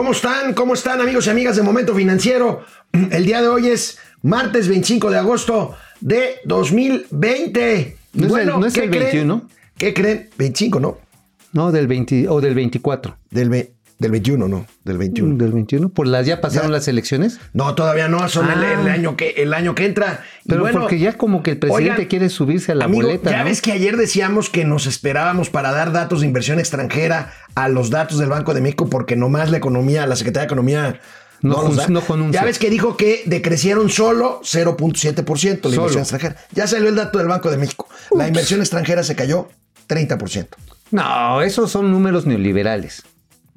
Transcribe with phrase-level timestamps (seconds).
[0.00, 0.54] ¿Cómo están?
[0.54, 2.64] ¿Cómo están amigos y amigas de Momento Financiero?
[3.10, 7.98] El día de hoy es martes 25 de agosto de 2020.
[8.14, 9.02] ¿No es el- no es ¿qué el creen?
[9.04, 9.48] 21?
[9.76, 10.30] ¿Qué creen?
[10.38, 10.96] 25, ¿no?
[11.52, 13.14] No, del 20 o del 24.
[13.30, 15.36] Del, ve- del 21, no, del 21.
[15.36, 15.90] Del 21.
[15.90, 16.78] Por las ya pasaron Ya.
[16.78, 17.38] las elecciones.
[17.52, 18.80] No, todavía no, son el, Ah.
[18.80, 20.24] el año que, el año que entra.
[20.46, 23.30] Pero bueno, porque ya como que el presidente oigan, quiere subirse a la amigo, boleta.
[23.30, 23.44] Ya ¿no?
[23.44, 27.90] ves que ayer decíamos que nos esperábamos para dar datos de inversión extranjera a los
[27.90, 31.00] datos del Banco de México porque nomás la economía, la Secretaría de Economía
[31.42, 32.40] No no conuncia.
[32.40, 35.74] Ya ves que dijo que decrecieron solo 0.7% la Solo.
[35.76, 36.36] inversión extranjera.
[36.52, 37.86] Ya salió el dato del Banco de México.
[38.16, 39.48] La inversión extranjera se cayó
[39.88, 40.48] 30%.
[40.90, 43.02] No, esos son números neoliberales.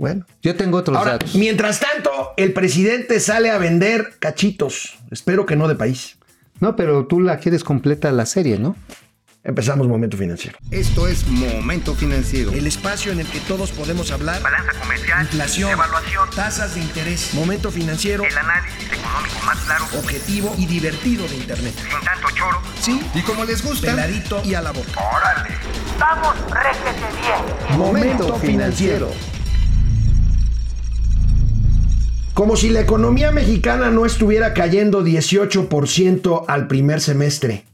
[0.03, 0.25] Bueno.
[0.41, 1.33] Yo tengo otros Ahora, datos.
[1.35, 4.95] mientras tanto, el presidente sale a vender cachitos.
[5.11, 6.17] Espero que no de país.
[6.59, 8.75] No, pero tú la quieres completa la serie, ¿no?
[9.45, 10.57] Empezamos Momento Financiero.
[10.71, 12.51] Esto es Momento Financiero.
[12.51, 14.41] El espacio en el que todos podemos hablar.
[14.41, 20.53] Balanza comercial, Inflación, evaluación, tasas de interés, momento financiero, el análisis económico más claro, objetivo
[20.57, 21.75] y divertido de Internet.
[21.77, 22.61] sin tanto choro.
[22.81, 24.99] Sí, Y como les gusta, peladito y a la boca.
[24.99, 25.55] ¡Órale!
[25.97, 27.77] ¡Vamos, réjete bien!
[27.79, 29.09] Momento financiero.
[32.33, 37.65] Como si la economía mexicana no estuviera cayendo 18% al primer semestre.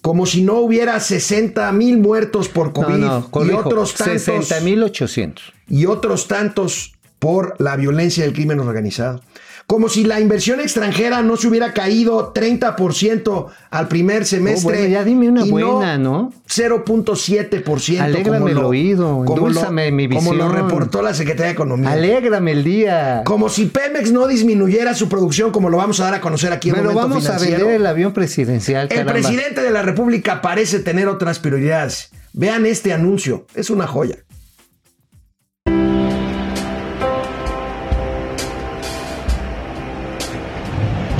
[0.00, 5.52] Como si no hubiera 60 mil muertos por COVID no, no, y otros tantos 60,800.
[5.68, 9.20] y otros tantos por la violencia del crimen organizado.
[9.66, 14.68] Como si la inversión extranjera no se hubiera caído 30% al primer semestre.
[14.76, 16.32] Oh, bueno, ya dime una buena, ¿no?
[16.48, 18.00] 0.7%.
[18.00, 20.52] Alégrame como el lo- oído, como lo, mi Como lo visión.
[20.52, 21.90] reportó la Secretaría de Economía.
[21.90, 23.22] Alégrame el día.
[23.24, 26.68] Como si Pemex no disminuyera su producción, como lo vamos a dar a conocer aquí
[26.68, 28.88] en Pero Momento vamos a vender el avión presidencial.
[28.90, 32.10] El presidente de la República parece tener otras prioridades.
[32.32, 34.16] Vean este anuncio, es una joya.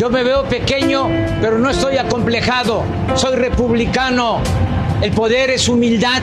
[0.07, 1.09] Yo me veo pequeño,
[1.41, 2.85] pero no estoy acomplejado.
[3.17, 4.39] Soy republicano.
[5.03, 6.23] El poder es humildad.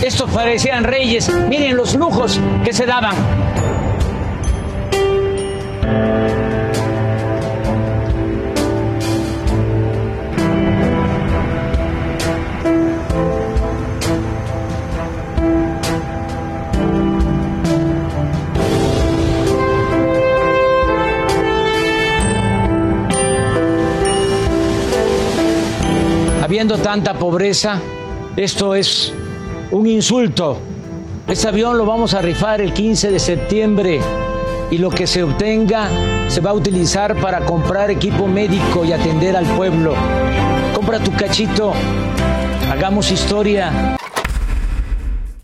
[0.00, 1.28] Estos parecían reyes.
[1.48, 3.16] Miren los lujos que se daban.
[26.56, 27.82] Habiendo tanta pobreza,
[28.34, 29.12] esto es
[29.72, 30.58] un insulto.
[31.28, 34.00] Este avión lo vamos a rifar el 15 de septiembre
[34.70, 35.90] y lo que se obtenga
[36.30, 39.92] se va a utilizar para comprar equipo médico y atender al pueblo.
[40.74, 41.74] Compra tu cachito,
[42.72, 43.98] hagamos historia.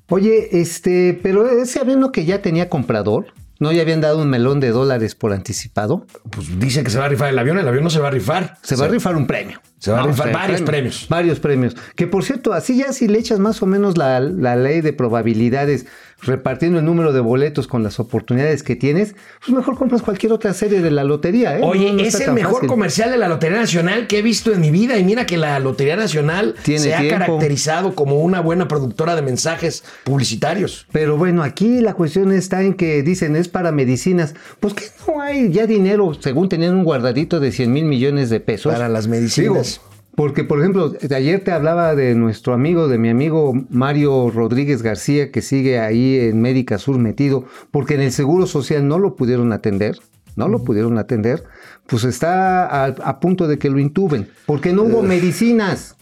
[0.08, 3.72] Oye, este, pero ese avión que ya tenía comprador, ¿no?
[3.72, 6.06] Ya habían dado un melón de dólares por anticipado.
[6.30, 8.10] Pues dice que se va a rifar el avión, el avión no se va a
[8.10, 8.58] rifar.
[8.62, 9.62] Se va a rifar un premio.
[9.78, 11.06] Se va a rifar varios premios.
[11.08, 11.76] Varios premios.
[11.96, 14.92] Que por cierto, así ya si le echas más o menos la, la ley de
[14.92, 15.86] probabilidades,
[16.22, 20.54] repartiendo el número de boletos con las oportunidades que tienes, pues mejor compras cualquier otra
[20.54, 21.58] serie de la lotería.
[21.58, 21.60] ¿eh?
[21.62, 22.68] Oye, No, no es el mejor fácil.
[22.68, 24.96] comercial de la Lotería Nacional que he visto en mi vida.
[24.98, 29.22] Y mira que la Lotería Nacional Tiene se ha caracterizado como una buena productora de
[29.22, 30.86] mensajes publicitarios.
[30.92, 34.34] Pero bueno, aquí la cuestión está en que dicen es para medicinas.
[34.60, 38.40] Pues que no hay ya dinero, según tenían un guardadito de 100 mil millones de
[38.40, 38.72] pesos.
[38.72, 39.80] Para las medicinas.
[39.80, 44.30] Digo, porque, por ejemplo, de ayer te hablaba de nuestro amigo, de mi amigo Mario
[44.30, 48.98] Rodríguez García, que sigue ahí en Médica Sur metido, porque en el Seguro Social no
[48.98, 49.98] lo pudieron atender,
[50.36, 51.44] no lo pudieron atender,
[51.86, 55.96] pues está a, a punto de que lo intuben, porque no hubo medicinas,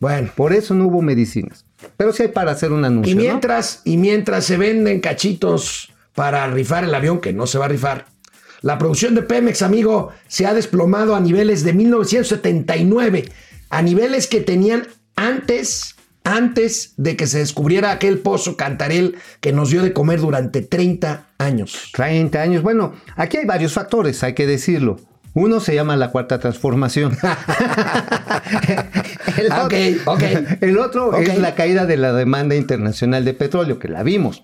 [0.00, 0.28] Bueno.
[0.36, 1.64] por eso no hubo medicinas.
[1.96, 3.22] Pero sí hay para hacer un anuncio, Y ¿no?
[3.22, 7.68] mientras, y mientras se venden cachitos para rifar el avión, que no se va a
[7.68, 8.06] rifar,
[8.66, 13.26] la producción de Pemex, amigo, se ha desplomado a niveles de 1979,
[13.70, 19.70] a niveles que tenían antes, antes de que se descubriera aquel pozo Cantarel que nos
[19.70, 21.90] dio de comer durante 30 años.
[21.92, 22.64] 30 años.
[22.64, 24.96] Bueno, aquí hay varios factores, hay que decirlo.
[25.32, 27.16] Uno se llama la cuarta transformación.
[29.38, 29.74] el, Ok,
[30.06, 30.22] ok.
[30.60, 34.42] el otro es la caída de la demanda internacional de petróleo, que la vimos.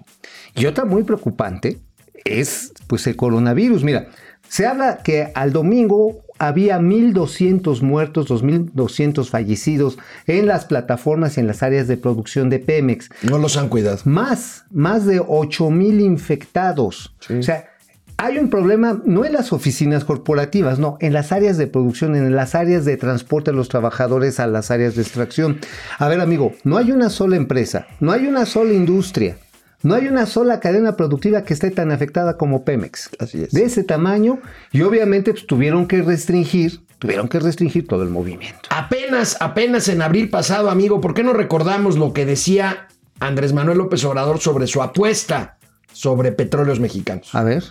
[0.55, 1.81] Y otra muy preocupante
[2.25, 3.85] es pues el coronavirus.
[3.85, 4.09] Mira,
[4.49, 11.47] se habla que al domingo había 1.200 muertos, 2.200 fallecidos en las plataformas y en
[11.47, 13.11] las áreas de producción de Pemex.
[13.23, 13.99] No los han cuidado.
[14.05, 17.15] Más, más de 8.000 infectados.
[17.31, 17.69] O sea,
[18.17, 22.35] hay un problema no en las oficinas corporativas, no, en las áreas de producción, en
[22.35, 25.59] las áreas de transporte de los trabajadores a las áreas de extracción.
[25.99, 29.39] A ver, amigo, no hay una sola empresa, no hay una sola industria,
[29.83, 33.11] No hay una sola cadena productiva que esté tan afectada como Pemex.
[33.19, 33.51] Así es.
[33.51, 34.39] De ese tamaño
[34.71, 38.69] y obviamente pues, tuvieron que restringir, tuvieron que restringir todo el movimiento.
[38.71, 42.87] Apenas, apenas en abril pasado, amigo, ¿por qué no recordamos lo que decía
[43.19, 45.59] Andrés Manuel López Obrador sobre su apuesta
[45.93, 47.35] sobre petróleos mexicanos?
[47.35, 47.65] A ver.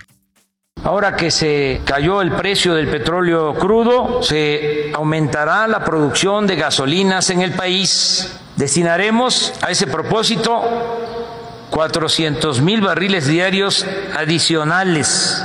[0.84, 7.30] Ahora que se cayó el precio del petróleo crudo, se aumentará la producción de gasolinas
[7.30, 8.36] en el país.
[8.56, 10.62] Destinaremos a ese propósito
[11.72, 13.86] 400 mil barriles diarios
[14.16, 15.44] adicionales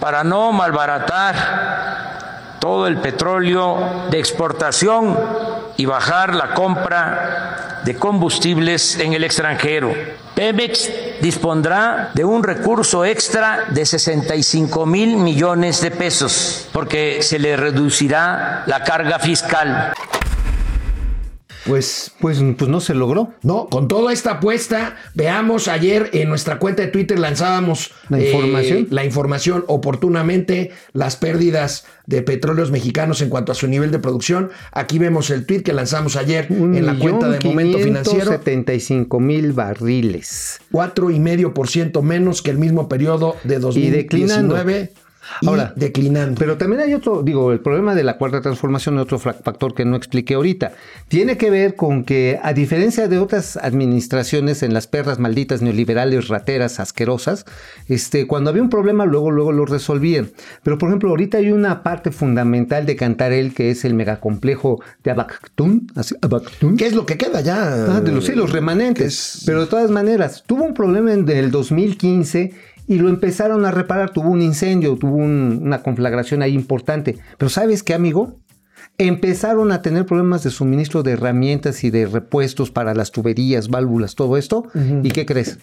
[0.00, 5.16] para no malbaratar todo el petróleo de exportación
[5.76, 9.94] y bajar la compra de combustibles en el extranjero.
[10.34, 17.56] Pemex dispondrá de un recurso extra de 65 mil millones de pesos porque se le
[17.56, 19.92] reducirá la carga fiscal.
[21.66, 23.32] Pues Pues, pues no se logró.
[23.42, 28.26] No, con toda esta apuesta, veamos ayer en nuestra cuenta de Twitter lanzábamos La eh,
[28.30, 28.86] información.
[28.90, 34.50] la información oportunamente, las pérdidas de petróleos mexicanos en cuanto a su nivel de producción.
[34.72, 38.30] Aquí vemos el tweet que lanzamos ayer Un en la cuenta de Momento Financiero.
[38.30, 40.60] 75 mil barriles.
[40.72, 44.56] 4,5% menos que el mismo periodo de Y declinando.
[45.40, 45.42] 2019.
[45.42, 46.38] Y Ahora, declinando.
[46.38, 49.84] Pero también hay otro, digo, el problema de la cuarta transformación, otro fra- factor que
[49.84, 50.72] no expliqué ahorita,
[51.08, 56.28] tiene que ver con que, a diferencia de otras administraciones en las perras malditas neoliberales,
[56.28, 57.44] rateras, asquerosas,
[57.88, 60.30] este, cuando había un problema, luego, luego lo resolvían.
[60.62, 65.10] Pero, por ejemplo, ahorita hay una parte fundamental de Cantarel, que es el megacomplejo de
[65.10, 65.86] Abactún,
[66.22, 66.76] Abactún.
[66.76, 67.96] ¿Qué es lo que queda ya?
[67.96, 69.04] Ah, de los, sí, los remanentes.
[69.38, 72.52] Es- Pero de todas maneras, tuvo un problema en el 2015
[72.86, 74.10] y lo empezaron a reparar.
[74.10, 77.16] Tuvo un incendio, tuvo un- una conflagración ahí importante.
[77.38, 78.38] Pero ¿sabes qué, amigo?
[78.98, 84.14] Empezaron a tener problemas de suministro de herramientas y de repuestos para las tuberías, válvulas,
[84.14, 84.64] todo esto.
[85.02, 85.58] ¿Y qué crees?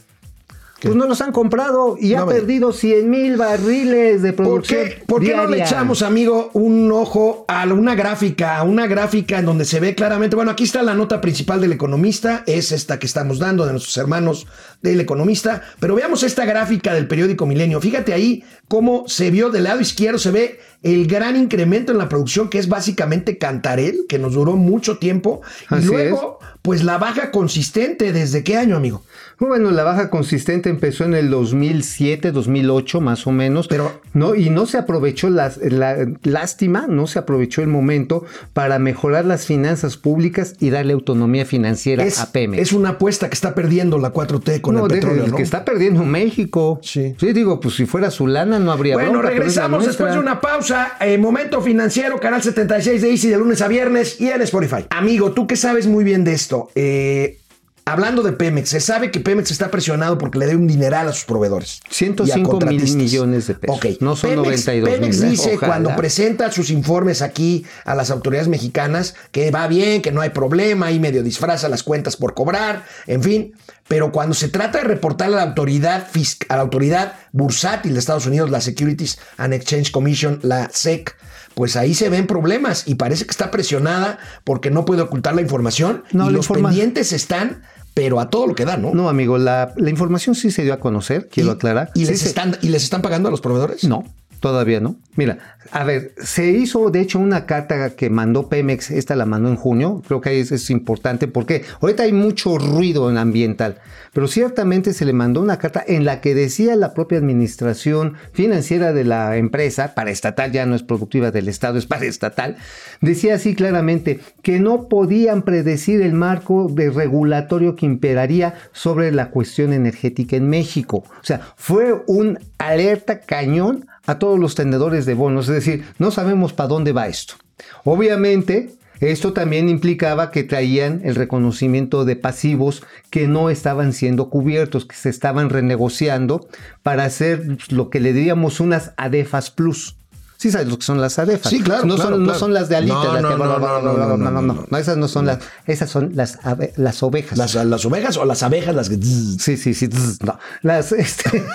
[0.82, 4.80] Pues no los han comprado y No ha perdido 100 mil barriles de ¿Por producción.
[4.86, 9.40] qué, por qué no le echamos, amigo, un ojo a una gráfica, a una gráfica
[9.40, 13.00] en donde se ve claramente, bueno, aquí está la nota principal del economista, es esta
[13.00, 14.48] que estamos dando de nuestros hermanos
[14.82, 17.80] del economista, pero veamos esta gráfica del periódico Milenio.
[17.80, 22.10] Fíjate ahí cómo se vio del lado izquierdo, se ve el gran incremento en la
[22.10, 27.32] producción que es básicamente Cantarel, que nos duró mucho tiempo, y luego, pues la baja
[27.32, 29.04] consistente, ¿desde qué año, amigo?
[29.40, 34.52] Bueno, la baja consistente empezó en el 2007, 2008 más o menos, Pero- no y
[34.52, 38.24] no se aprovechó la, la- lástima, no se aprovechó el momento
[38.54, 42.62] para mejorar las finanzas públicas y darle autonomía financiera Es, a Pemex.
[42.62, 45.36] es una apuesta que está perdiendo la 4T con no, el petróleo, ¿no?
[45.38, 46.80] que está perdiendo México.
[46.84, 47.16] Sí.
[47.34, 50.98] digo, pues si fuera su lana no habría Bueno, bronca, regresamos después de una pausa.
[51.02, 54.86] Eh, Momento financiero, canal 76 de Easy de lunes a viernes y en Spotify.
[54.92, 56.51] Amigo, tú que sabes muy bien de esto.
[56.76, 57.41] Eh,
[57.86, 61.14] hablando de Pemex, se sabe que Pemex está presionado porque le debe un dineral a
[61.14, 61.82] sus proveedores.
[61.90, 63.98] y a 105 mil millones de pesos.
[64.02, 65.30] No son Pemex, 92 Pemex mil, ¿eh?
[65.32, 65.74] dice Ojalá.
[65.74, 70.30] cuando presenta sus informes aquí a las autoridades mexicanas que va bien, que no hay
[70.30, 73.54] problema, y medio disfraza las cuentas por cobrar, en fin.
[73.88, 76.08] Pero cuando se trata de reportar a la autoridad
[76.50, 81.16] a la autoridad bursátil de Estados Unidos, la Securities and Exchange Commission, la SEC,
[81.56, 85.42] pues ahí se ven problemas y parece que está presionada porque no puede ocultar la
[85.42, 88.94] información No, y los informa- pendientes están, pero a todo lo que da, ¿no?
[88.94, 91.92] No, amigo, la, la información sí se dio a conocer, quiero y, aclarar.
[91.94, 93.84] Y les, están, ¿Y les están pagando a los proveedores?
[93.84, 94.06] No,
[94.42, 94.98] todavía no.
[95.16, 95.38] Mira,
[95.72, 99.56] a ver, se hizo de hecho una carta que mandó Pemex, esta la mandó en
[99.56, 103.78] junio, creo que es, importante porque ahorita hay mucho ruido en ambiental,
[104.14, 108.94] pero ciertamente se le mandó una carta en la que decía la propia administración financiera
[108.94, 112.58] de la empresa, para estatal ya no es productiva del Estado, es para estatal,
[113.02, 119.30] decía así claramente que no podían predecir el marco de regulatorio que imperaría sobre la
[119.30, 121.04] cuestión energética en México.
[121.08, 126.12] O sea, fue un alerta cañón a todos los tenedores de bonos, es decir, no
[126.12, 127.36] sabemos para dónde va esto.
[127.84, 134.86] Obviamente, esto también implicaba que traían el reconocimiento de pasivos que no estaban siendo cubiertos,
[134.86, 136.48] que se estaban renegociando
[136.84, 139.98] para hacer lo que le diríamos unas ADEFAS Plus.
[140.42, 141.52] Sí sabes lo que son las ADEFAS.
[141.52, 142.98] Sí, claro, No, claro, son, no son las de alitas.
[143.04, 144.78] No, las no, que- no, no, no, no, no, no.
[144.80, 145.38] Esas no son las...
[145.68, 147.38] Esas son las, ave- las ovejas.
[147.38, 148.98] ¿Las, las ovejas o las abejas las que...
[148.98, 149.88] Sí, sí, sí.
[150.26, 150.40] No.
[150.64, 151.46] Las, este,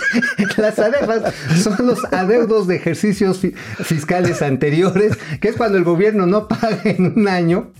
[0.56, 3.52] las ADEFAS son los adeudos de ejercicios fi-
[3.84, 7.72] fiscales anteriores, que es cuando el gobierno no paga en un año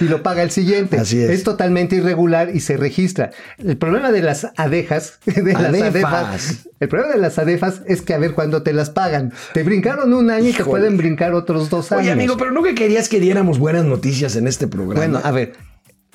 [0.00, 0.98] y lo paga el siguiente.
[0.98, 1.44] Así es.
[1.44, 3.30] totalmente irregular y se registra.
[3.58, 6.68] El problema de las adejas, de las Adefas.
[6.80, 9.32] el problema de las adefas es que a ver cuándo te las pagan.
[9.52, 12.02] Te brincaron un año y te pueden brincar otros dos años.
[12.02, 14.94] Oye, amigo, pero no que querías que diéramos buenas noticias en este programa.
[14.94, 15.54] Bueno, a ver.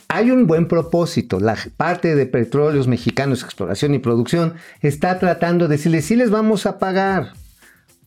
[0.07, 1.39] hay un buen propósito.
[1.39, 6.65] La parte de petróleos mexicanos, exploración y producción, está tratando de decirles, sí les vamos
[6.65, 7.33] a pagar.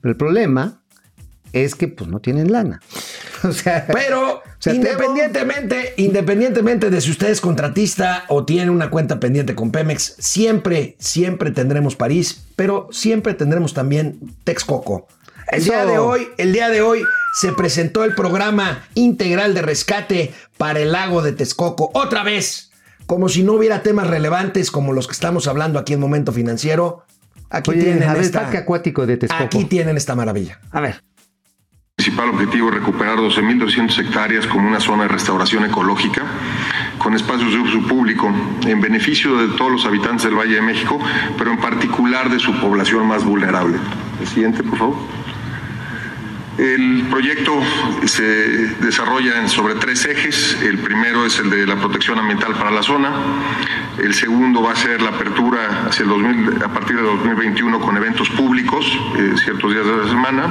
[0.00, 0.82] Pero el problema
[1.52, 2.80] es que pues no tienen lana.
[3.44, 9.18] O sea, Pero sea, independientemente, independientemente de si usted es contratista o tiene una cuenta
[9.18, 15.08] pendiente con Pemex, siempre, siempre tendremos París, pero siempre tendremos también Texcoco.
[15.50, 15.72] El Eso.
[15.72, 17.02] día de hoy, el día de hoy
[17.40, 21.90] se presentó el programa integral de rescate para el lago de Texcoco.
[21.94, 22.70] Otra vez,
[23.06, 27.04] como si no hubiera temas relevantes como los que estamos hablando aquí en Momento Financiero.
[27.50, 29.44] Aquí Oye, tienen esta, acuático de Texcoco.
[29.44, 30.60] Aquí tienen esta maravilla.
[30.70, 31.02] a ver.
[32.12, 36.22] El principal objetivo es recuperar 12.200 hectáreas como una zona de restauración ecológica
[36.98, 38.30] con espacios de uso público
[38.66, 41.00] en beneficio de todos los habitantes del Valle de México,
[41.38, 43.78] pero en particular de su población más vulnerable.
[44.20, 44.96] El siguiente, por favor.
[46.58, 47.58] El proyecto
[48.04, 50.58] se desarrolla en- sobre tres ejes.
[50.62, 53.10] El primero es el de la protección ambiental para la zona.
[53.98, 57.96] El segundo va a ser la apertura hacia el 2000 a partir de 2021 con
[57.96, 58.84] eventos públicos
[59.16, 60.46] eh, ciertos días de la semana.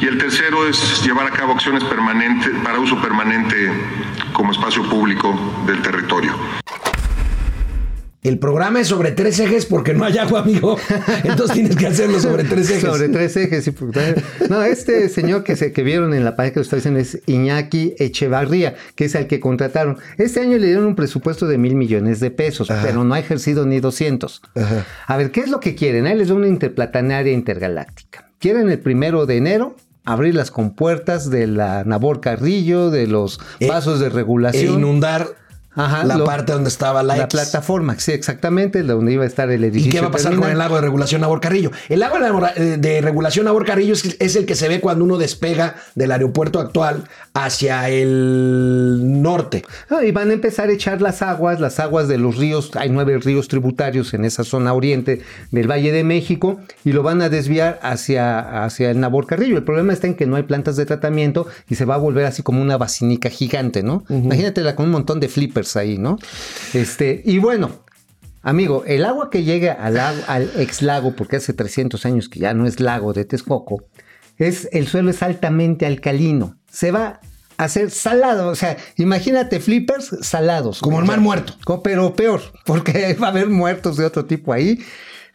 [0.00, 3.72] Y el tercero es llevar a cabo acciones permanentes para uso permanente
[4.32, 6.34] como espacio público del territorio.
[8.22, 10.76] El programa es sobre tres ejes porque no hay agua, amigo.
[11.24, 12.82] Entonces tienes que hacerlo sobre tres ejes.
[12.82, 13.64] Sobre tres ejes.
[13.64, 14.14] sí, porque-
[14.48, 17.20] No, este señor que, se, que vieron en la página que lo está diciendo es
[17.26, 19.98] Iñaki Echevarría, que es el que contrataron.
[20.18, 23.66] Este año le dieron un presupuesto de mil millones de pesos, pero no ha ejercido
[23.66, 24.40] ni 200.
[25.08, 26.06] A ver, ¿qué es lo que quieren?
[26.06, 28.30] Ahí les da una interplatanaria intergaláctica.
[28.38, 29.74] Quieren el primero de enero
[30.04, 34.74] abrir las compuertas de la Nabor Carrillo, de los Eh, vasos de E regulación.
[34.74, 35.28] inundar
[35.74, 39.50] Ajá, la lo- parte donde estaba la, la plataforma, sí, exactamente, donde iba a estar
[39.50, 39.90] el ¿Y edificio.
[39.92, 41.70] qué va a pasar con el lago de regulación Nabor Carrillo?
[41.88, 45.04] El lago de, eh, de regulación Nabor Carrillo es, es el que se ve cuando
[45.04, 49.64] uno despega del aeropuerto actual hacia el norte.
[49.90, 52.90] Ah, y van a empezar a echar las aguas, las aguas de los ríos, hay
[52.90, 57.28] nueve ríos tributarios en esa zona oriente del Valle de México, y lo van a
[57.28, 59.56] desviar hacia, hacia el Nabor Carrillo.
[59.56, 62.26] El problema está en que no hay plantas de tratamiento y se va a volver
[62.26, 64.04] así como una basinica gigante, ¿no?
[64.08, 66.18] Imagínatela con un montón de flippers ahí, ¿no?
[66.74, 67.70] Este, y bueno,
[68.42, 72.40] amigo, el agua que llega al, lago- al ex lago, porque hace 300 años que
[72.40, 73.84] ya no es lago de Texcoco,
[74.38, 76.56] es, el suelo es altamente alcalino.
[76.70, 77.20] Se va
[77.58, 78.48] a hacer salado.
[78.48, 80.80] O sea, imagínate flippers salados.
[80.80, 81.54] Como el mar muerto.
[81.84, 84.80] Pero peor, porque va a haber muertos de otro tipo ahí.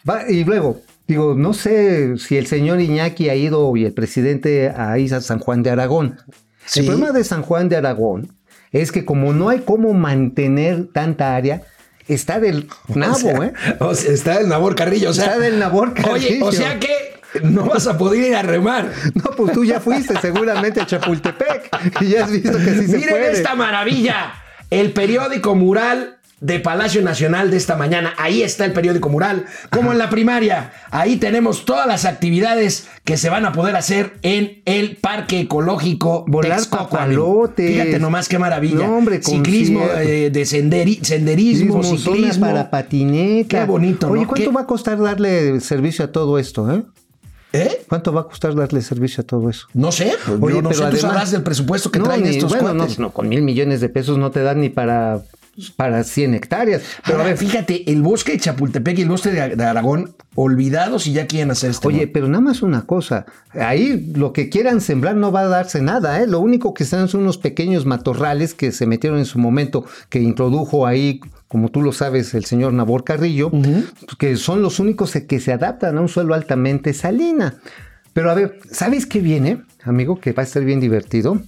[0.09, 4.69] Va- y luego, digo, no sé si el señor Iñaki ha ido y el presidente
[4.69, 6.17] a San Juan de Aragón.
[6.65, 6.81] Sí.
[6.81, 8.35] El problema de San Juan de Aragón
[8.71, 11.61] es que como no hay cómo mantener tanta área,
[12.07, 13.53] está del nabo, O sea, ¿eh?
[13.79, 15.09] o sea, está el Nabor Carrillo.
[15.09, 16.51] O sea, Está del Nabor Oye, o Carrillo.
[16.51, 18.91] sea que no vas a poder ir a remar.
[19.15, 21.69] No, pues tú ya fuiste seguramente a Chapultepec
[22.01, 23.31] y ya has visto que sí se Miren puede.
[23.33, 24.33] esta maravilla.
[24.69, 28.13] El periódico mural de Palacio Nacional de esta mañana.
[28.17, 29.45] Ahí está el periódico mural.
[29.71, 30.71] Como en la primaria.
[30.91, 36.25] Ahí tenemos todas las actividades que se van a poder hacer en el Parque Ecológico
[36.27, 37.71] Volar papalotes.
[37.71, 38.87] Fíjate nomás qué maravilla.
[38.87, 42.45] No, hombre, Ciclismo eh, de senderi- senderismo, ciclismo.
[42.45, 43.59] para patineta.
[43.59, 44.27] Qué bonito, Oye, ¿no?
[44.27, 46.83] ¿cuánto Qué- va a costar darle servicio a todo esto, eh?
[47.53, 47.81] ¿Eh?
[47.87, 49.67] ¿Cuánto va a costar darle servicio a todo eso?
[49.73, 50.13] No sé.
[50.25, 52.51] pues, Oye, yo no pero sé, tú además- sabrás del presupuesto que No, traen estos
[52.51, 55.21] bueno, no, no, con mil millones de pesos no te dan ni para,
[55.75, 56.83] para 100 hectáreas.
[57.05, 61.13] Pero a ver, fíjate, el bosque de Chapultepec y el bosque de, Aragón, olvidados y
[61.13, 61.87] ya quieren hacer este.
[61.87, 63.25] Oye, pero nada más una cosa.
[63.51, 66.27] Ahí lo que quieran sembrar no va a darse nada, ¿eh?
[66.27, 70.19] Lo único que están son unos pequeños matorrales que se metieron en su momento, que
[70.19, 73.51] introdujo ahí, como tú lo sabes, el señor Nabor Carrillo,
[74.19, 77.55] que son los únicos que se adaptan a un suelo altamente salina.
[78.13, 80.19] Pero a ver, ¿sabes qué viene, amigo?
[80.19, 81.39] Que va a ser bien divertido.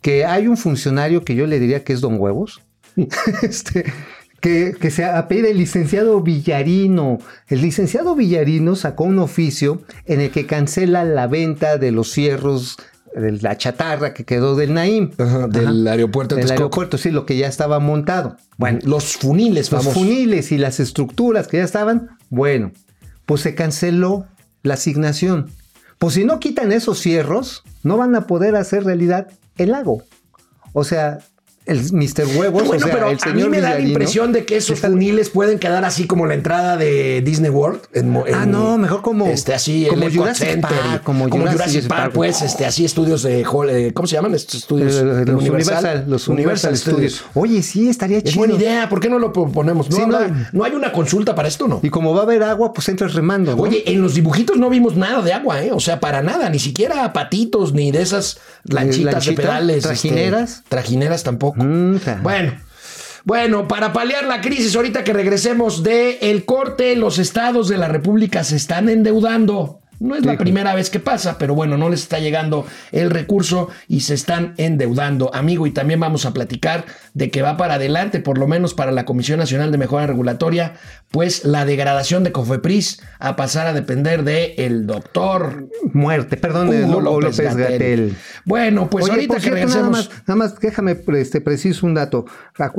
[0.00, 2.62] Que hay un funcionario que yo le diría que es Don Huevos.
[3.42, 3.84] este,
[4.40, 7.18] que, que se apellida el licenciado Villarino.
[7.48, 12.76] El licenciado Villarino sacó un oficio en el que cancela la venta de los cierros
[13.14, 15.10] de la chatarra que quedó del Naim.
[15.18, 18.36] Ajá, del aeropuerto de Del aeropuerto, sí, lo que ya estaba montado.
[18.56, 19.94] Bueno, los funiles, los famosos.
[19.94, 22.72] funiles y las estructuras que ya estaban, bueno,
[23.26, 24.26] pues se canceló
[24.62, 25.50] la asignación.
[25.98, 30.02] Pues si no quitan esos cierros, no van a poder hacer realidad el lago.
[30.72, 31.20] O sea,
[31.66, 32.26] el Mr.
[32.36, 34.80] Huevos, Bueno, o sea, pero el a mí me da la impresión de que esos
[34.80, 37.80] funiles pueden quedar así como la entrada de Disney World.
[37.94, 41.44] en Ah, en- no, mejor como- este, así, como el Jurassic Center, Park, como como
[41.44, 42.12] Jurassic Jurassic Park, Park.
[42.14, 44.94] pues, este, así estudios de eh, ¿cómo se llaman estos estudios?
[44.96, 47.24] Eh, ¿El los Universal, los Universal, Studios.
[47.34, 48.38] Oye, sí, estaría Es chido.
[48.38, 49.88] buena idea, ¿por qué no lo proponemos?
[49.90, 50.18] No, Sí, no.
[50.52, 51.80] no hay una consulta para esto, ¿no?
[51.82, 53.56] Y como va a haber agua, pues entras remando.
[53.56, 53.62] ¿no?
[53.62, 55.70] Oye, en los dibujitos no vimos nada de agua, ¿eh?
[55.72, 59.76] O sea, para nada, ni siquiera patitos, ni de esas lanchitas de lanchita, pedales.
[59.78, 60.62] este, trajineras.
[60.68, 61.22] trajineras
[61.54, 62.10] tampoco.
[62.18, 62.22] Mm.
[62.22, 62.52] Bueno,
[63.24, 67.88] Bueno, para paliar la crisis, ahorita que regresemos de el corte, los estados de la
[67.88, 69.80] República se están endeudando.
[70.04, 73.70] No es la primera vez que pasa, pero bueno, no les está llegando el recurso
[73.88, 75.66] y se están endeudando, amigo.
[75.66, 76.84] Y también vamos a platicar
[77.14, 80.74] de que va para adelante, por lo menos para la Comisión Nacional de Mejora Regulatoria,
[81.10, 86.86] pues la degradación de Cofepris a pasar a depender de el doctor Muerte, perdón, de
[86.86, 87.56] López.
[87.56, 88.16] Gatel.
[88.44, 92.26] Bueno, pues Oye, ahorita que nada más, nada más déjame este, preciso un dato.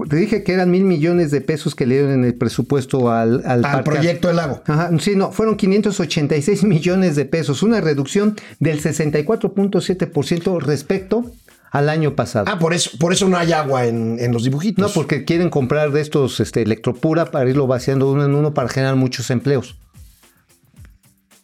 [0.09, 3.41] Te dije que eran mil millones de pesos que le dieron en el presupuesto al,
[3.45, 4.61] al, proyecto del lago.
[4.67, 11.31] Ajá, sí, no, fueron 586 millones de pesos, una reducción del 64.7% respecto
[11.71, 12.45] al año pasado.
[12.47, 14.81] Ah, por eso, por eso no hay agua en, en los dibujitos.
[14.81, 18.69] no, porque quieren comprar de estos este, electropura para irlo vaciando uno en uno para
[18.69, 19.75] generar muchos empleos.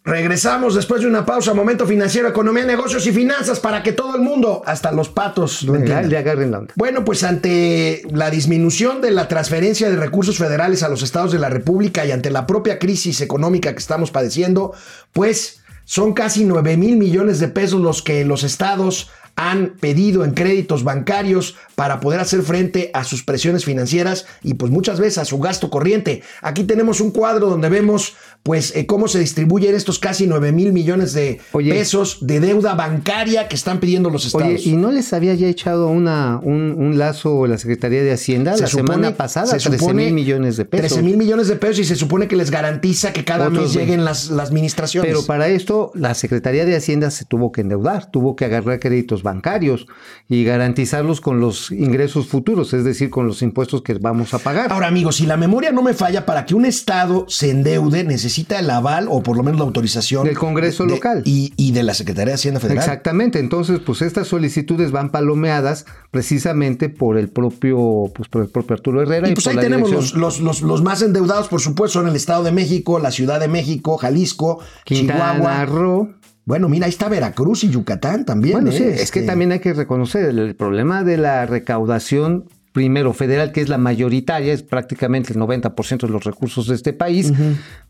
[0.03, 1.53] Regresamos después de una pausa.
[1.53, 5.73] Momento financiero, economía, negocios y finanzas para que todo el mundo, hasta los patos, lo
[5.73, 6.09] Le, entiendan.
[6.09, 6.73] le agarren la onda.
[6.75, 11.37] Bueno, pues ante la disminución de la transferencia de recursos federales a los estados de
[11.37, 14.73] la República y ante la propia crisis económica que estamos padeciendo,
[15.13, 15.60] pues
[15.91, 20.85] son casi 9 mil millones de pesos los que los estados han pedido en créditos
[20.85, 25.39] bancarios para poder hacer frente a sus presiones financieras y pues muchas veces a su
[25.39, 26.23] gasto corriente.
[26.41, 30.73] Aquí tenemos un cuadro donde vemos pues eh, cómo se distribuyen estos casi 9 mil
[30.73, 31.71] millones de Oye.
[31.71, 34.47] pesos de deuda bancaria que están pidiendo los estados.
[34.47, 38.57] Oye, ¿y no les había ya echado una, un, un lazo la Secretaría de Hacienda
[38.57, 39.45] la semana pasada?
[39.45, 40.87] se 13 supone mil millones de pesos.
[40.87, 43.73] 13 mil millones de pesos y se supone que les garantiza que cada Otros mes
[43.73, 45.07] lleguen las, las administraciones.
[45.07, 49.21] Pero para esto, la Secretaría de Hacienda se tuvo que endeudar, tuvo que agarrar créditos
[49.21, 49.85] bancarios
[50.27, 54.71] y garantizarlos con los ingresos futuros, es decir, con los impuestos que vamos a pagar.
[54.71, 58.30] Ahora, amigos, si la memoria no me falla, para que un Estado se endeude, necesita
[58.39, 61.21] el aval o por lo menos la autorización Del Congreso de- local.
[61.25, 62.79] y, y de la Secretaría de Hacienda Federal.
[62.83, 68.75] Exactamente, entonces pues estas solicitudes van palomeadas precisamente por el propio pues por el propio
[68.75, 71.47] Arturo Herrera y, Y pues por ahí la tenemos los, los, los, los más endeudados,
[71.47, 75.65] por supuesto, son el Estado de México, la Ciudad de México, Jalisco, Quintana Chihuahua.
[75.65, 76.13] Roo.
[76.45, 78.53] Bueno, mira, ahí está Veracruz y Yucatán también.
[78.53, 78.77] Bueno, ¿eh?
[78.77, 83.51] sí, es que también hay que reconocer el, el problema de la recaudación primero federal,
[83.51, 87.33] que es la mayoritaria, es prácticamente el 90% de los recursos de este país,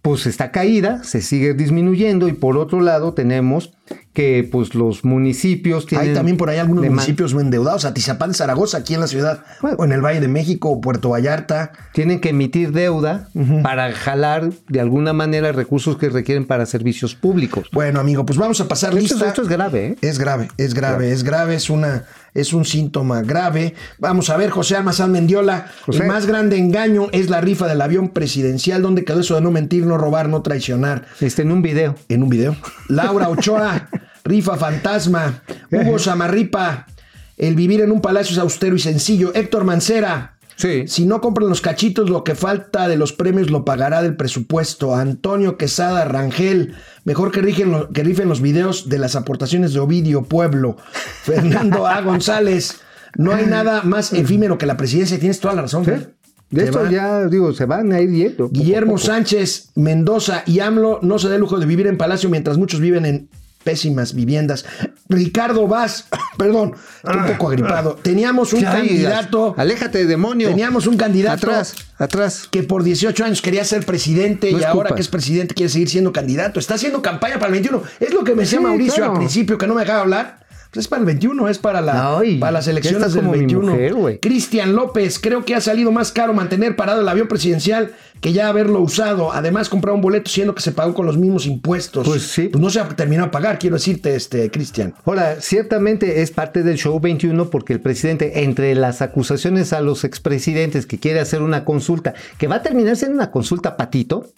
[0.01, 3.73] pues está caída, se sigue disminuyendo y por otro lado tenemos
[4.13, 8.93] que pues los municipios tienen Hay también por ahí algunos municipios endeudados, Atizapán, Zaragoza, aquí
[8.93, 9.77] en la ciudad, Bueno.
[9.79, 11.71] o en el Valle de México, o Puerto Vallarta.
[11.93, 13.29] tienen que emitir deuda
[13.63, 17.67] para jalar de alguna manera recursos que requieren para servicios públicos.
[17.71, 19.27] Bueno, amigo, pues vamos a pasar Esto, lista.
[19.27, 19.95] esto es grave, ¿eh?
[20.01, 23.75] Es grave, es grave, es grave, es una, es un síntoma grave.
[23.99, 26.03] Vamos a ver, José Almazán Mendiola, José.
[26.03, 28.81] el más grande engaño es la rifa del avión presidencial.
[28.81, 31.05] ¿Dónde quedó eso de no mentir, no robar, no traicionar?
[31.19, 31.95] Este, en un video.
[32.09, 32.55] En un video.
[32.87, 33.89] Laura Ochoa,
[34.23, 35.43] rifa fantasma.
[35.71, 36.87] Hugo Samarripa,
[37.37, 39.33] el vivir en un palacio es austero y sencillo.
[39.33, 40.37] Héctor Mancera.
[40.61, 40.83] Sí.
[40.87, 44.95] Si no compran los cachitos, lo que falta de los premios lo pagará del presupuesto.
[44.95, 49.79] Antonio Quesada Rangel, mejor que, rigen lo- que rifen los videos de las aportaciones de
[49.79, 50.77] Ovidio Pueblo.
[51.23, 52.01] Fernando A.
[52.01, 52.79] González,
[53.17, 55.17] no hay nada más efímero que la presidencia.
[55.19, 55.83] Tienes toda la razón.
[56.49, 58.47] De esto ya, digo, se van a ir yendo.
[58.49, 59.05] poco a Guillermo poco.
[59.05, 62.81] Sánchez Mendoza y AMLO no se da el lujo de vivir en palacio mientras muchos
[62.81, 63.29] viven en
[63.63, 64.65] pésimas viviendas.
[65.09, 67.95] Ricardo Vaz, perdón, un poco agripado.
[68.01, 69.53] Teníamos un candidato.
[69.57, 70.49] Aléjate, demonio.
[70.49, 72.47] Teníamos un candidato Atrás, atrás.
[72.49, 74.95] que por 18 años quería ser presidente No y ahora culpa.
[74.95, 76.59] que es presidente quiere seguir siendo candidato.
[76.59, 77.83] Está haciendo campaña para el 21.
[77.99, 79.11] Es lo que me decía Sí, Mauricio claro.
[79.13, 80.41] al principio, que no me dejaba hablar.
[80.71, 83.39] Pues es para el 21, es para, la, Ay, para las elecciones del como mi
[83.39, 83.71] 21.
[83.73, 84.19] mujer, güey.
[84.21, 88.47] Cristian López, creo que ha salido más caro mantener parado el avión presidencial que ya
[88.47, 89.33] haberlo usado.
[89.33, 92.07] Además, comprar un boleto siendo que se pagó con los mismos impuestos.
[92.07, 92.47] Pues sí.
[92.47, 94.93] Pues no se ha terminado de pagar, quiero decirte, este, Cristian.
[95.03, 100.03] Ahora, ciertamente es parte del show 21 porque el presidente, entre las acusaciones a los
[100.03, 104.31] expresidentes que quiere hacer una consulta, que va a terminar siendo una consulta patito,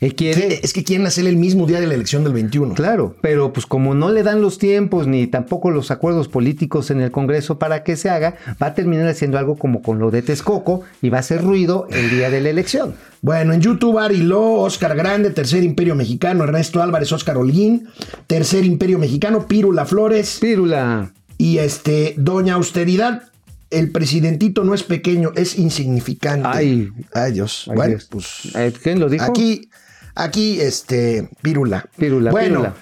[0.00, 0.60] quiere...
[0.62, 2.74] Es que quieren hacer el mismo día de la elección del 21.
[2.74, 7.00] Claro, pero pues como no le dan los tiempos ni tampoco los acuerdos políticos en
[7.00, 10.22] el Congreso para que se haga, va a terminar haciendo algo como con lo de
[10.22, 12.94] Texcoco y va a hacer ruido el día de la elección.
[13.22, 17.88] Bueno, en YouTube, Ari Lo, Oscar Grande, Tercer Imperio Mexicano, Ernesto Álvarez, Oscar Holguín,
[18.28, 21.12] Tercer Imperio Mexicano, Pírula Flores Pírula.
[21.36, 23.24] y este Doña Austeridad.
[23.70, 26.48] El presidentito no es pequeño, es insignificante.
[26.50, 26.90] Ay.
[27.12, 27.64] Ay Dios.
[27.68, 28.06] Ay, bueno, Dios.
[28.08, 29.24] pues Eh, ¿Quién lo dijo?
[29.24, 29.68] aquí,
[30.18, 31.84] aquí, este, Pírula.
[31.96, 32.74] Pírula, Bueno, pírula.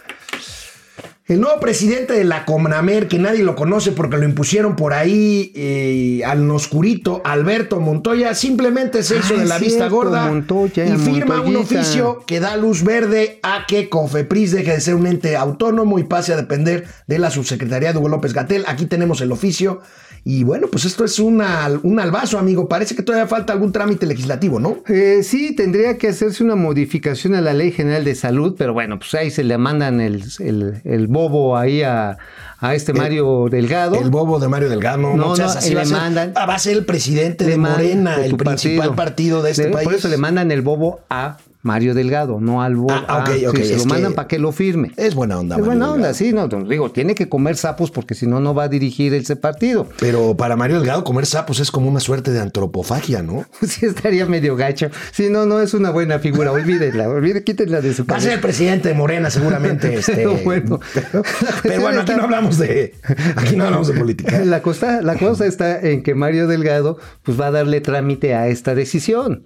[1.28, 5.50] El nuevo presidente de la Comnamer, que nadie lo conoce porque lo impusieron por ahí
[5.56, 10.96] eh, al oscurito, Alberto Montoya, simplemente se hizo Ah, de la vista gorda Montoya, y
[10.98, 15.36] firma un oficio que da luz verde a que Cofepris deje de ser un ente
[15.36, 18.62] autónomo y pase a depender de la subsecretaría de Hugo López Gatel.
[18.68, 19.80] Aquí tenemos el oficio.
[20.28, 22.68] Y bueno, pues esto es una, un albazo, amigo.
[22.68, 24.78] Parece que todavía falta algún trámite legislativo, ¿no?
[24.88, 28.98] Eh, sí, tendría que hacerse una modificación a la Ley General de Salud, pero bueno,
[28.98, 32.18] pues ahí se le mandan el, el- el bobo ahí a,
[32.60, 33.96] a este Mario Delgado.
[33.96, 34.98] El bobo de Mario Delgado.
[34.98, 38.16] No, no, así, va, le ser, mandan- ah, va a ser el presidente de Morena,
[38.24, 39.84] el principal partido, de este Le- país.
[39.84, 42.94] Por eso le mandan el bobo a Mario Delgado, no al bobo.
[43.08, 44.92] Ah, ok, ok, se lo mandan para que lo firme.
[44.96, 48.14] Es buena onda, Es Mario buena onda, sí, no, digo, tiene que comer sapos porque
[48.14, 49.88] si no, no va a dirigir ese partido.
[49.98, 53.44] Pero para Mario Delgado comer sapos es como una suerte de antropofagia, ¿no?
[53.66, 54.90] Sí, estaría medio gacho.
[55.10, 56.52] Sí, no, no es una buena figura.
[56.52, 59.96] Olvídenla, olvídenla, quítenla de su Va a ser el presidente de Morena, seguramente.
[60.06, 60.78] Este, Pero bueno.
[60.92, 61.22] pero,
[61.62, 62.94] pero bueno, aquí no hablamos de,
[63.34, 64.44] aquí no hablamos de política.
[64.44, 68.48] La cosa, la cosa está en que Mario Delgado pues va a darle trámite a
[68.48, 69.42] esta decisión.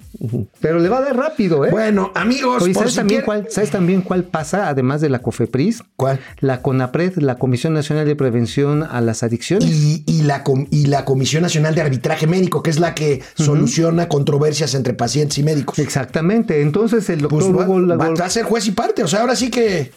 [0.61, 1.70] Pero le va a dar rápido, ¿eh?
[1.70, 5.83] Bueno, amigos, Oye, ¿sabes, si también cuál, ¿sabes también cuál pasa, además de la COFEPRIS?
[5.96, 6.20] ¿Cuál?
[6.40, 9.68] La CONAPRED, la Comisión Nacional de Prevención a las Adicciones.
[9.68, 13.23] Y, y la, com- y la Comisión Nacional de Arbitraje Médico, que es la que
[13.35, 15.79] soluciona controversias entre pacientes y médicos.
[15.79, 16.62] Exactamente.
[16.62, 19.03] Entonces el doctor Pues va, Hugo va- Lagor- va a ser juez y parte.
[19.03, 19.92] O sea, ahora sí que.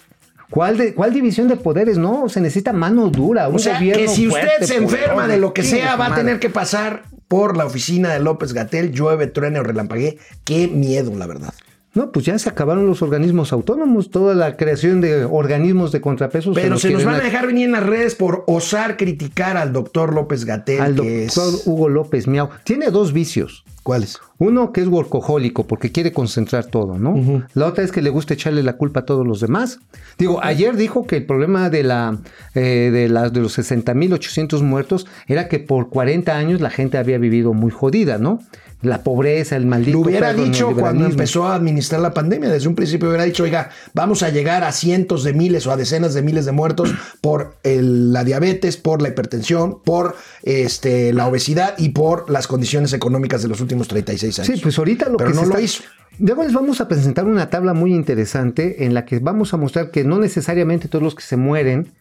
[0.49, 1.97] ¿Cuál, de- ¿Cuál división de poderes?
[1.97, 3.47] No, se necesita mano dura.
[3.49, 6.07] Un O sea, gobierno que si usted fuerte, se enferma de lo que sea, va
[6.07, 10.19] a tener que pasar por la oficina de López Gatel, llueve, truene o relampaguee.
[10.43, 11.51] Qué miedo, la verdad.
[11.95, 16.55] No, pues ya se acabaron los organismos autónomos, toda la creación de organismos de contrapesos.
[16.55, 20.13] Pero se nos van a dejar venir en las redes por osar criticar al doctor
[20.13, 20.81] López Gatel.
[20.81, 22.49] al que doctor es- Hugo López Miau.
[22.63, 23.63] Tiene dos vicios.
[23.83, 24.17] ¿Cuáles?
[24.37, 27.43] Uno que es workahólico porque quiere concentrar todo, ¿no?
[27.53, 29.79] La otra es que le gusta echarle la culpa a todos los demás.
[30.17, 32.17] Digo, ayer dijo que el problema de la
[32.55, 37.17] eh, de, la- de los 60.800 muertos era que por 40 años la gente había
[37.17, 38.39] vivido muy jodida, ¿no?
[38.83, 39.97] La pobreza, el maldito.
[39.97, 42.49] Lo hubiera dicho cuando empezó a administrar la pandemia.
[42.49, 45.77] Desde un principio hubiera dicho, oiga, vamos a llegar a cientos de miles o a
[45.77, 51.27] decenas de miles de muertos por el- la diabetes, por la hipertensión, por este, la
[51.27, 54.53] obesidad y por las condiciones económicas de los últimos 36 años.
[54.55, 55.83] Sí, pues ahorita lo Pero que no se lo está- hizo.
[56.19, 59.89] Luego les vamos a presentar una tabla muy interesante en la que vamos a mostrar
[59.89, 61.91] que no necesariamente todos los que se mueren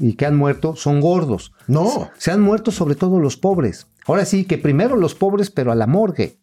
[0.00, 1.52] y que han muerto son gordos.
[1.68, 2.10] No.
[2.18, 3.86] Se han muerto sobre todo los pobres.
[4.06, 6.36] Ahora sí, que primero los pobres, pero a la morgue.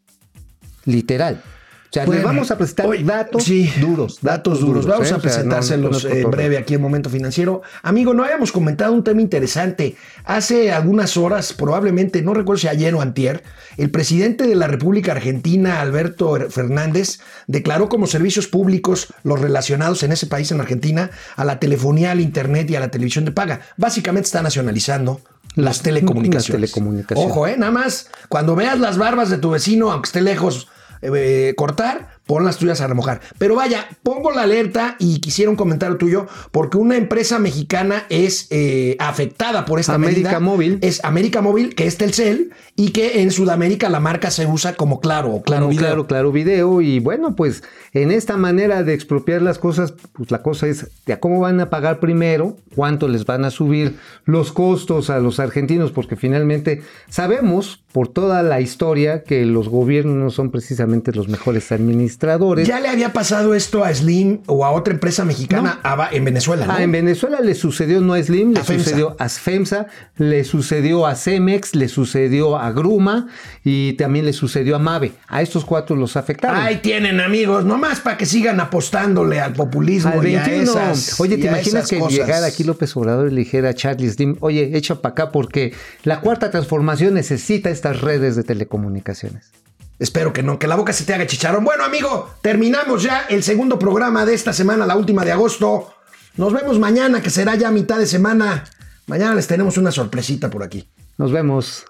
[0.86, 1.42] Literal.
[1.90, 4.20] O sea, les Bueno, vamos a presentar datos sí, duros.
[4.22, 4.86] Datos duros.
[4.86, 5.14] Vamos ¿eh?
[5.14, 7.62] a O sea, no- presentárselos no es en breve aquí en Momento Financiero.
[7.82, 9.96] Amigo, no habíamos comentado un tema interesante.
[10.26, 13.42] Hace algunas horas, probablemente, no recuerdo si ayer o antier,
[13.78, 20.12] el presidente de la República Argentina, Alberto Fernández, declaró como servicios públicos los relacionados en
[20.12, 23.62] ese país, en Argentina, a la telefonía, al internet y a la televisión de paga.
[23.78, 25.22] Básicamente está nacionalizando
[25.58, 26.62] las telecomunicaciones.
[26.62, 27.32] las telecomunicaciones.
[27.32, 27.56] Ojo, ¿eh?
[27.58, 30.68] Nada más, cuando veas las barbas de tu vecino, aunque esté lejos,
[31.02, 33.22] eh, cortar, pon las tuyas a remojar.
[33.38, 38.48] Pero vaya, pongo la alerta y quisiera un comentario tuyo, porque una empresa mexicana es
[38.52, 40.40] eh, afectada por esta América medida.
[40.40, 40.80] Móvil.
[40.82, 45.00] Es América Móvil, que es Telcel, y que en Sudamérica la marca se usa como
[45.00, 45.86] Claro Claro Como Video.
[45.86, 46.82] claro, claro video.
[46.82, 47.64] Y bueno, pues
[47.94, 51.60] en esta manera de expropiar las cosas, pues la cosa es de a cómo van
[51.60, 56.84] a pagar primero, cuánto les van a subir los costos a los argentinos, porque finalmente
[57.10, 62.17] sabemos por toda la historia que los gobiernos no son precisamente los mejores administradores.
[62.66, 66.66] ¿Ya le había pasado esto a Slim o a otra empresa mexicana a- en Venezuela?
[66.66, 66.74] ¿no?
[66.74, 71.16] Ah, en Venezuela le sucedió no a Slim, le sucedió a FEMSA, le sucedió a
[71.16, 73.28] Cemex, le sucedió a Gruma
[73.64, 75.14] y también le sucedió a Mave.
[75.28, 76.60] A estos cuatro los afectaron.
[76.60, 80.64] Ahí tienen amigos, nomás para que sigan apostándole al populismo Al y a 21.
[80.72, 82.14] esas Oye, ¿te imaginas que cosas?
[82.18, 85.74] llegara aquí López Obrador y le dijera a Charlie Slim, oye, echa para acá porque
[86.04, 89.52] la cuarta transformación necesita estas redes de telecomunicaciones?
[90.00, 91.64] Espero que no, que la boca se te haga chicharrón.
[91.64, 95.94] Bueno, amigo, terminamos ya el segundo programa de esta semana, la última de agosto.
[96.36, 98.66] Nos vemos mañana, que será ya mitad de semana.
[99.08, 100.88] Mañana les tenemos una sorpresita por aquí.
[101.18, 101.86] Nos vemos.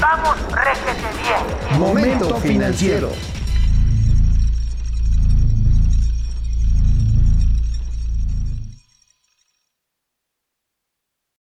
[0.00, 1.78] Vamos, réjete bien.
[1.78, 3.10] Momento financiero.